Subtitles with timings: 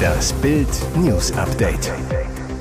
[0.00, 1.92] Das Bild News Update.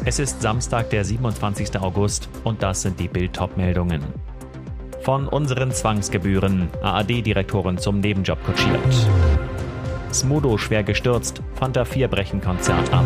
[0.06, 1.80] Es ist Samstag, der 27.
[1.80, 4.02] August und das sind die Bild meldungen
[5.02, 6.70] Von unseren Zwangsgebühren.
[6.82, 9.10] AAD-Direktorin zum Nebenjob kutschiert.
[10.14, 11.42] Smudo schwer gestürzt.
[11.56, 13.06] Fanta 4 brechen Konzert ab.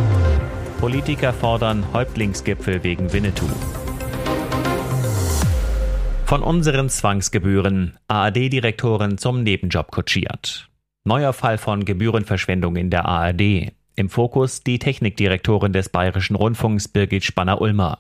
[0.80, 3.50] Politiker fordern Häuptlingsgipfel wegen Winnetou.
[6.25, 7.98] Von unseren Zwangsgebühren.
[8.07, 10.70] AAD-Direktorin zum Nebenjob kutschiert.
[11.05, 13.73] Neuer Fall von Gebührenverschwendung in der ARD.
[13.97, 18.00] Im Fokus die Technikdirektorin des Bayerischen Rundfunks Birgit Spanner-Ulmer.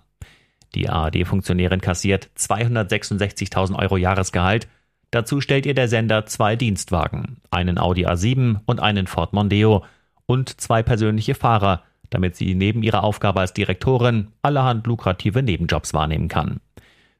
[0.73, 4.69] Die ARD-Funktionärin kassiert 266.000 Euro Jahresgehalt.
[5.11, 9.83] Dazu stellt ihr der Sender zwei Dienstwagen, einen Audi A7 und einen Ford Mondeo
[10.25, 16.29] und zwei persönliche Fahrer, damit sie neben ihrer Aufgabe als Direktorin allerhand lukrative Nebenjobs wahrnehmen
[16.29, 16.61] kann.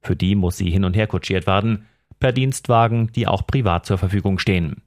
[0.01, 1.87] Für die muss sie hin und her kutschiert werden,
[2.21, 4.81] per Dienstwagen, die auch privat zur Verfügung stehen.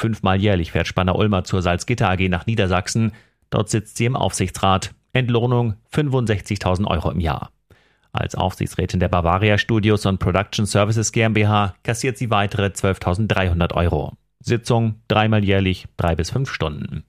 [0.00, 3.12] Fünfmal jährlich fährt Spanner-Ulmer zur Salzgitter AG nach Niedersachsen.
[3.50, 4.94] Dort sitzt sie im Aufsichtsrat.
[5.12, 7.50] Entlohnung 65.000 Euro im Jahr.
[8.10, 14.14] Als Aufsichtsrätin der Bavaria Studios und Production Services GmbH kassiert sie weitere 12.300 Euro.
[14.38, 17.04] Sitzung dreimal jährlich, drei bis fünf Stunden.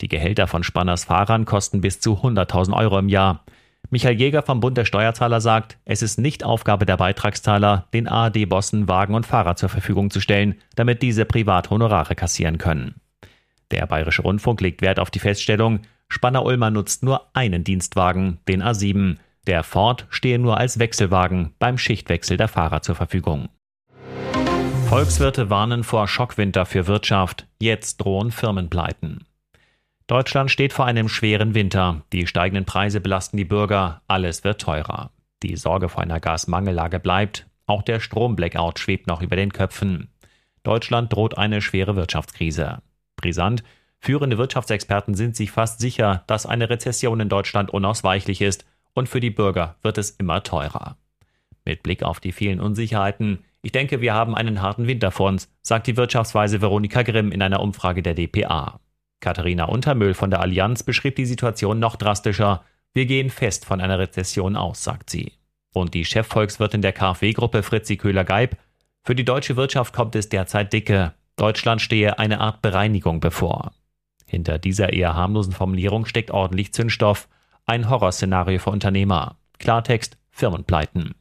[0.00, 3.44] Die Gehälter von Spanners Fahrern kosten bis zu 100.000 Euro im Jahr.
[3.88, 8.88] Michael Jäger vom Bund der Steuerzahler sagt, es ist nicht Aufgabe der Beitragszahler, den ARD-Bossen
[8.88, 13.00] Wagen und Fahrer zur Verfügung zu stellen, damit diese privat Honorare kassieren können.
[13.72, 19.16] Der Bayerische Rundfunk legt Wert auf die Feststellung, Spanner-Ulmer nutzt nur einen Dienstwagen, den A7.
[19.46, 23.48] Der Ford stehe nur als Wechselwagen beim Schichtwechsel der Fahrer zur Verfügung.
[24.88, 27.46] Volkswirte warnen vor Schockwinter für Wirtschaft.
[27.60, 29.24] Jetzt drohen Firmenpleiten.
[30.10, 32.02] Deutschland steht vor einem schweren Winter.
[32.12, 34.02] Die steigenden Preise belasten die Bürger.
[34.08, 35.12] Alles wird teurer.
[35.44, 37.46] Die Sorge vor einer Gasmangellage bleibt.
[37.66, 40.08] Auch der Stromblackout schwebt noch über den Köpfen.
[40.64, 42.82] Deutschland droht eine schwere Wirtschaftskrise.
[43.14, 43.62] Brisant.
[44.00, 49.20] Führende Wirtschaftsexperten sind sich fast sicher, dass eine Rezession in Deutschland unausweichlich ist und für
[49.20, 50.96] die Bürger wird es immer teurer.
[51.64, 55.48] Mit Blick auf die vielen Unsicherheiten, ich denke, wir haben einen harten Winter vor uns,
[55.62, 58.80] sagt die Wirtschaftsweise Veronika Grimm in einer Umfrage der DPA.
[59.20, 62.64] Katharina Untermüll von der Allianz beschrieb die Situation noch drastischer.
[62.92, 65.32] Wir gehen fest von einer Rezession aus, sagt sie.
[65.72, 68.56] Und die Chefvolkswirtin der KfW-Gruppe Fritzi Köhler-Geib.
[69.04, 71.14] Für die deutsche Wirtschaft kommt es derzeit dicke.
[71.36, 73.72] Deutschland stehe eine Art Bereinigung bevor.
[74.26, 77.28] Hinter dieser eher harmlosen Formulierung steckt ordentlich Zündstoff.
[77.66, 79.36] Ein Horrorszenario für Unternehmer.
[79.58, 81.14] Klartext, Firmenpleiten.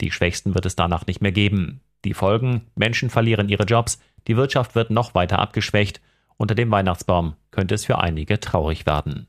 [0.00, 1.80] Die Schwächsten wird es danach nicht mehr geben.
[2.04, 6.00] Die Folgen, Menschen verlieren ihre Jobs, die Wirtschaft wird noch weiter abgeschwächt
[6.36, 9.26] unter dem Weihnachtsbaum könnte es für einige traurig werden.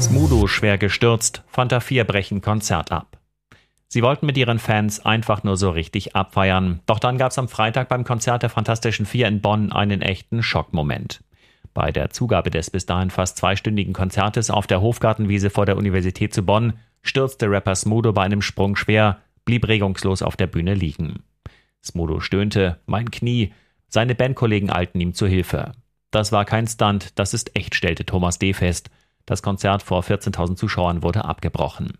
[0.00, 3.18] Smudo schwer gestürzt, Fanta 4 brechen Konzert ab.
[3.88, 7.48] Sie wollten mit ihren Fans einfach nur so richtig abfeiern, doch dann gab es am
[7.48, 11.22] Freitag beim Konzert der Fantastischen Vier in Bonn einen echten Schockmoment.
[11.74, 16.34] Bei der Zugabe des bis dahin fast zweistündigen Konzertes auf der Hofgartenwiese vor der Universität
[16.34, 21.22] zu Bonn stürzte Rapper Smudo bei einem Sprung schwer, blieb regungslos auf der Bühne liegen.
[21.84, 23.52] Smudo stöhnte, mein Knie,
[23.92, 25.72] seine Bandkollegen eilten ihm zu Hilfe.
[26.10, 28.54] Das war kein Stunt, das ist echt, stellte Thomas D.
[28.54, 28.90] fest.
[29.26, 31.98] Das Konzert vor 14.000 Zuschauern wurde abgebrochen.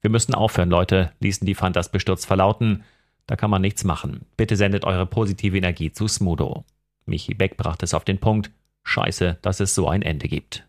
[0.00, 2.84] Wir müssen aufhören, Leute, ließen die Fantas bestürzt verlauten.
[3.26, 4.24] Da kann man nichts machen.
[4.38, 6.64] Bitte sendet eure positive Energie zu Smudo.
[7.04, 8.50] Michi Beck brachte es auf den Punkt.
[8.84, 10.66] Scheiße, dass es so ein Ende gibt.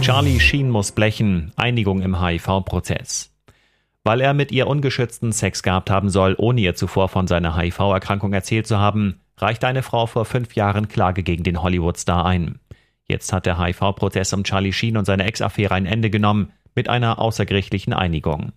[0.00, 1.52] Charlie Sheen muss blechen.
[1.56, 3.35] Einigung im HIV-Prozess.
[4.06, 8.32] Weil er mit ihr ungeschützten Sex gehabt haben soll, ohne ihr zuvor von seiner HIV-Erkrankung
[8.32, 12.60] erzählt zu haben, reichte eine Frau vor fünf Jahren Klage gegen den Hollywood-Star ein.
[13.08, 17.18] Jetzt hat der HIV-Prozess um Charlie Sheen und seine Ex-Affäre ein Ende genommen, mit einer
[17.18, 18.52] außergerichtlichen Einigung.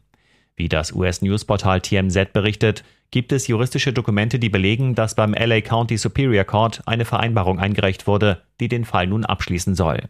[0.56, 5.98] Wie das US-Newsportal TMZ berichtet, gibt es juristische Dokumente, die belegen, dass beim LA County
[5.98, 10.10] Superior Court eine Vereinbarung eingereicht wurde, die den Fall nun abschließen soll.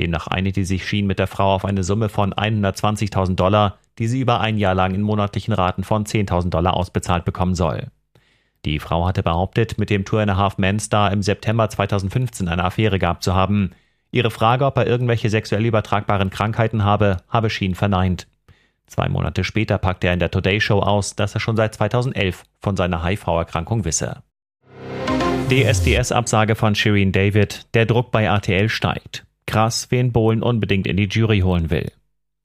[0.00, 4.20] Demnach einigte sich Sheen mit der Frau auf eine Summe von 120.000 Dollar, die sie
[4.20, 7.88] über ein Jahr lang in monatlichen Raten von 10.000 Dollar ausbezahlt bekommen soll.
[8.64, 12.48] Die Frau hatte behauptet, mit dem Tour and a Half Man Star im September 2015
[12.48, 13.72] eine Affäre gehabt zu haben.
[14.12, 18.28] Ihre Frage, ob er irgendwelche sexuell übertragbaren Krankheiten habe, habe Sheen verneint.
[18.86, 22.44] Zwei Monate später packte er in der Today Show aus, dass er schon seit 2011
[22.60, 24.22] von seiner HIV-Erkrankung wisse.
[25.48, 29.26] DSDS-Absage von Shireen David, der Druck bei RTL steigt.
[29.46, 31.90] Krass, wen Bohlen unbedingt in die Jury holen will.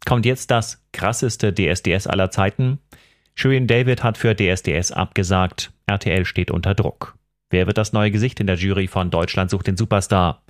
[0.07, 2.80] Kommt jetzt das krasseste DSDS aller Zeiten?
[3.36, 5.74] Shirin David hat für DSDS abgesagt.
[5.86, 7.18] RTL steht unter Druck.
[7.50, 10.44] Wer wird das neue Gesicht in der Jury von Deutschland sucht den Superstar?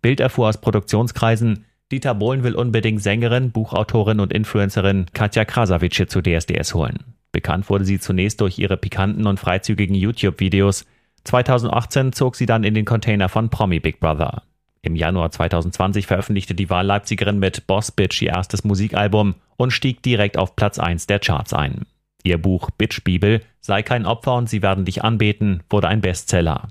[0.00, 6.22] Bild erfuhr aus Produktionskreisen, Dieter Bohlen will unbedingt Sängerin, Buchautorin und Influencerin Katja Krasavice zu
[6.22, 7.16] DSDS holen.
[7.32, 10.86] Bekannt wurde sie zunächst durch ihre pikanten und freizügigen YouTube-Videos.
[11.24, 14.44] 2018 zog sie dann in den Container von Promi Big Brother.
[14.82, 20.38] Im Januar 2020 veröffentlichte die Wahlleipzigerin mit Boss Bitch ihr erstes Musikalbum und stieg direkt
[20.38, 21.86] auf Platz 1 der Charts ein.
[22.22, 26.68] Ihr Buch Bitch Bibel sei kein Opfer und sie werden dich anbeten wurde ein Bestseller.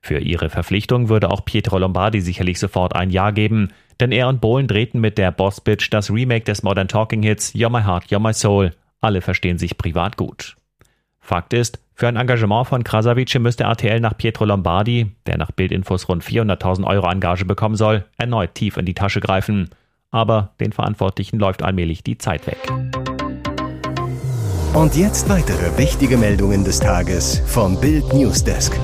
[0.00, 3.68] Für ihre Verpflichtung würde auch Pietro Lombardi sicherlich sofort ein Ja geben,
[4.00, 7.54] denn er und Bohlen drehten mit der Boss Bitch das Remake des Modern Talking Hits
[7.54, 8.72] You're My Heart, You're My Soul.
[9.00, 10.56] Alle verstehen sich privat gut.
[11.20, 16.08] Fakt ist, für ein Engagement von Krasavice müsste RTL nach Pietro Lombardi, der nach Bildinfos
[16.08, 19.70] rund 400.000 Euro Engage bekommen soll, erneut tief in die Tasche greifen.
[20.10, 22.58] Aber den Verantwortlichen läuft allmählich die Zeit weg.
[24.74, 28.78] Und jetzt weitere wichtige Meldungen des Tages vom Bild Newsdesk.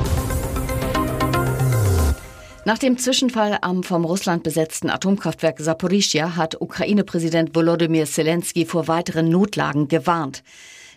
[2.66, 9.30] Nach dem Zwischenfall am vom Russland besetzten Atomkraftwerk Saporischia hat Ukraine-Präsident Volodymyr Zelensky vor weiteren
[9.30, 10.42] Notlagen gewarnt.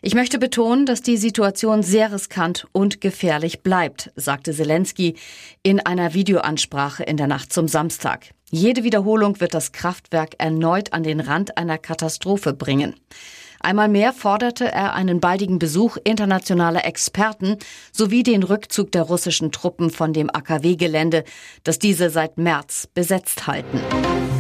[0.04, 5.16] Ich möchte betonen, dass die Situation sehr riskant und gefährlich bleibt, sagte Zelensky
[5.62, 8.32] in einer Videoansprache in der Nacht zum Samstag.
[8.50, 12.96] Jede Wiederholung wird das Kraftwerk erneut an den Rand einer Katastrophe bringen.
[13.60, 17.58] Einmal mehr forderte er einen baldigen Besuch internationaler Experten
[17.92, 21.26] sowie den Rückzug der russischen Truppen von dem AKW-Gelände,
[21.64, 23.80] das diese seit März besetzt halten.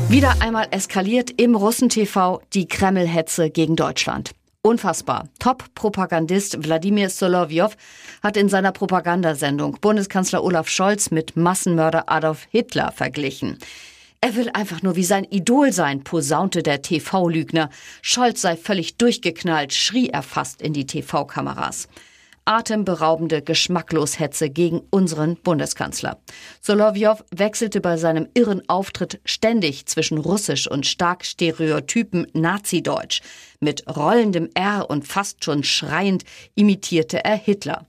[0.09, 4.31] Wieder einmal eskaliert im Russen-TV die Kreml-Hetze gegen Deutschland.
[4.63, 5.27] Unfassbar.
[5.39, 7.75] Top-Propagandist Wladimir Solovyov
[8.21, 13.57] hat in seiner Propagandasendung Bundeskanzler Olaf Scholz mit Massenmörder Adolf Hitler verglichen.
[14.21, 17.71] Er will einfach nur wie sein Idol sein, posaunte der TV-Lügner.
[18.03, 21.87] Scholz sei völlig durchgeknallt, schrie er fast in die TV-Kameras.
[22.45, 26.19] Atemberaubende Geschmackloshetze gegen unseren Bundeskanzler.
[26.61, 33.21] Solovyov wechselte bei seinem irren Auftritt ständig zwischen russisch und stark stereotypen Nazi-Deutsch.
[33.59, 36.23] Mit rollendem R und fast schon schreiend
[36.55, 37.85] imitierte er Hitler.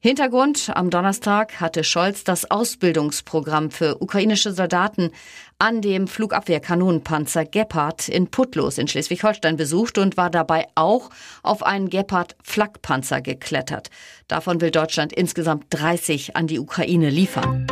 [0.00, 5.10] Hintergrund am Donnerstag hatte Scholz das Ausbildungsprogramm für ukrainische Soldaten
[5.58, 11.10] an dem Flugabwehrkanonenpanzer Gepard in Putlos in Schleswig-Holstein besucht und war dabei auch
[11.42, 13.90] auf einen Gepard Flakpanzer geklettert.
[14.28, 17.66] Davon will Deutschland insgesamt 30 an die Ukraine liefern.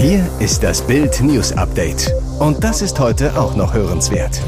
[0.00, 4.40] Hier ist das Bild News Update und das ist heute auch noch hörenswert.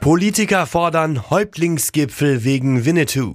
[0.00, 3.34] Politiker fordern Häuptlingsgipfel wegen Winnetou.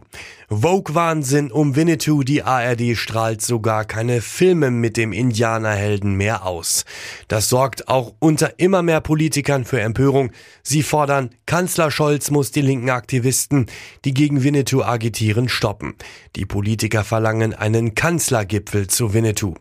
[0.50, 6.86] Vogue-Wahnsinn um Winnetou, die ARD strahlt sogar keine Filme mit dem Indianerhelden mehr aus.
[7.28, 10.32] Das sorgt auch unter immer mehr Politikern für Empörung.
[10.62, 13.66] Sie fordern, Kanzler Scholz muss die linken Aktivisten,
[14.06, 15.96] die gegen Winnetou agitieren, stoppen.
[16.38, 19.56] Die Politiker verlangen einen Kanzlergipfel zu Winnetou.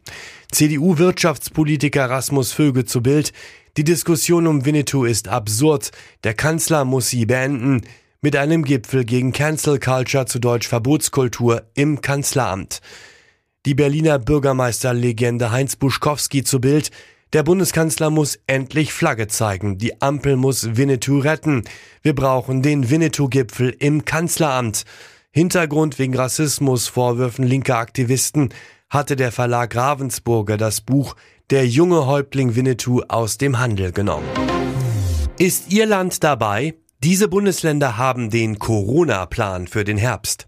[0.53, 3.33] CDU-Wirtschaftspolitiker Rasmus Vöge zu Bild,
[3.79, 5.93] die Diskussion um Winnetou ist absurd.
[6.25, 7.81] Der Kanzler muss sie beenden.
[8.21, 12.83] Mit einem Gipfel gegen Cancel Culture zu Deutsch Verbotskultur im Kanzleramt.
[13.65, 16.91] Die Berliner Bürgermeisterlegende Heinz Buschkowski zu Bild.
[17.33, 19.79] Der Bundeskanzler muss endlich Flagge zeigen.
[19.79, 21.65] Die Ampel muss Winnetou retten.
[22.03, 24.85] Wir brauchen den Winnetou-Gipfel im Kanzleramt.
[25.31, 28.51] Hintergrund wegen Rassismusvorwürfen linker Aktivisten
[28.93, 31.17] hatte der Verlag Ravensburger das Buch
[31.49, 34.29] Der junge Häuptling Winnetou aus dem Handel genommen.
[35.39, 36.75] Ist Ihr Land dabei?
[37.03, 40.47] Diese Bundesländer haben den Corona-Plan für den Herbst.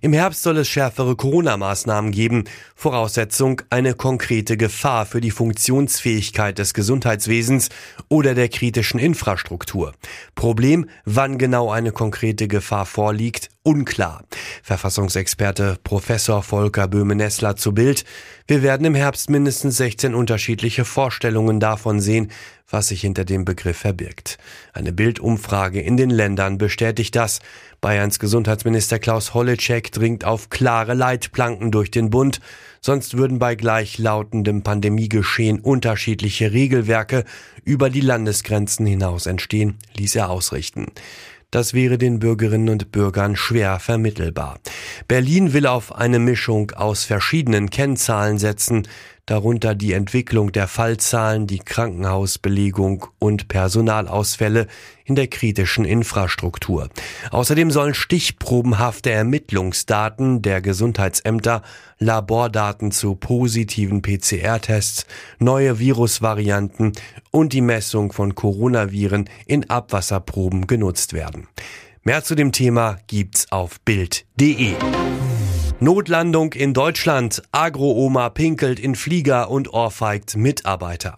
[0.00, 2.44] Im Herbst soll es schärfere Corona-Maßnahmen geben.
[2.74, 7.70] Voraussetzung eine konkrete Gefahr für die Funktionsfähigkeit des Gesundheitswesens
[8.08, 9.92] oder der kritischen Infrastruktur.
[10.34, 14.24] Problem, wann genau eine konkrete Gefahr vorliegt, unklar.
[14.62, 18.04] Verfassungsexperte Professor Volker Böhme-Nessler zu Bild.
[18.46, 22.30] Wir werden im Herbst mindestens 16 unterschiedliche Vorstellungen davon sehen,
[22.70, 24.38] was sich hinter dem Begriff verbirgt.
[24.72, 27.40] Eine Bildumfrage in den Ländern bestätigt das.
[27.82, 32.40] Bayerns Gesundheitsminister Klaus Holleczek dringt auf klare Leitplanken durch den Bund,
[32.80, 37.24] sonst würden bei gleichlautendem Pandemiegeschehen unterschiedliche Regelwerke
[37.64, 40.86] über die Landesgrenzen hinaus entstehen, ließ er ausrichten.
[41.50, 44.60] Das wäre den Bürgerinnen und Bürgern schwer vermittelbar.
[45.08, 48.86] Berlin will auf eine Mischung aus verschiedenen Kennzahlen setzen,
[49.30, 54.66] darunter die Entwicklung der Fallzahlen, die Krankenhausbelegung und Personalausfälle
[55.04, 56.88] in der kritischen Infrastruktur.
[57.30, 61.62] Außerdem sollen stichprobenhafte Ermittlungsdaten der Gesundheitsämter,
[62.00, 65.06] Labordaten zu positiven PCR-Tests,
[65.38, 66.92] neue Virusvarianten
[67.30, 71.46] und die Messung von Coronaviren in Abwasserproben genutzt werden.
[72.02, 74.74] Mehr zu dem Thema gibt's auf Bild.de.
[75.82, 77.42] Notlandung in Deutschland.
[77.52, 81.16] Agro-Oma pinkelt in Flieger und ohrfeigt Mitarbeiter.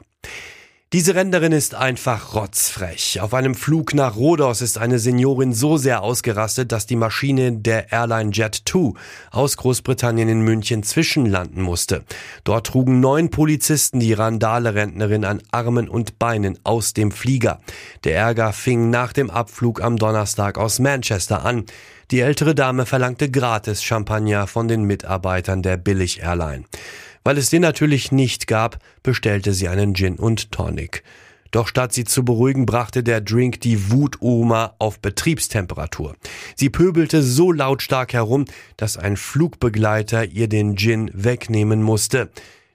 [0.92, 3.22] Diese Renderin ist einfach rotzfrech.
[3.22, 7.90] Auf einem Flug nach Rhodos ist eine Seniorin so sehr ausgerastet, dass die Maschine der
[7.90, 8.92] Airline Jet 2
[9.30, 12.04] aus Großbritannien in München zwischenlanden musste.
[12.44, 17.60] Dort trugen neun Polizisten die Randale-Rentnerin an Armen und Beinen aus dem Flieger.
[18.04, 21.64] Der Ärger fing nach dem Abflug am Donnerstag aus Manchester an.
[22.10, 26.64] Die ältere Dame verlangte gratis Champagner von den Mitarbeitern der Billig-Airline.
[27.24, 31.02] Weil es den natürlich nicht gab, bestellte sie einen Gin und Tonic.
[31.52, 36.16] Doch statt sie zu beruhigen, brachte der Drink die Wutoma auf Betriebstemperatur.
[36.56, 38.46] Sie pöbelte so lautstark herum,
[38.78, 42.30] dass ein Flugbegleiter ihr den Gin wegnehmen musste.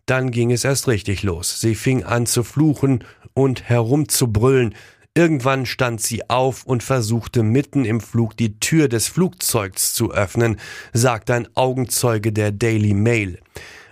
[0.05, 1.59] Dann ging es erst richtig los.
[1.59, 4.75] Sie fing an zu fluchen und herumzubrüllen.
[5.15, 10.59] Irgendwann stand sie auf und versuchte mitten im Flug die Tür des Flugzeugs zu öffnen,
[10.93, 13.39] sagt ein Augenzeuge der Daily Mail.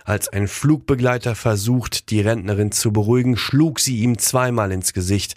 [0.06, 5.34] Als ein Flugbegleiter versucht, die Rentnerin zu beruhigen, schlug sie ihm zweimal ins Gesicht.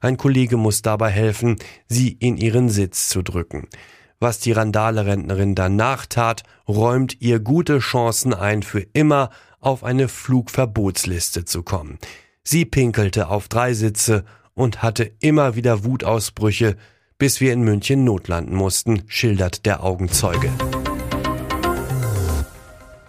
[0.00, 1.56] Ein Kollege muss dabei helfen,
[1.88, 3.66] sie in ihren Sitz zu drücken.
[4.20, 11.44] Was die Randale-Rentnerin danach tat, räumt ihr gute Chancen ein, für immer auf eine Flugverbotsliste
[11.44, 11.98] zu kommen.
[12.44, 14.24] Sie pinkelte auf drei Sitze
[14.54, 16.76] und hatte immer wieder Wutausbrüche,
[17.18, 20.52] bis wir in München notlanden mussten, schildert der Augenzeuge.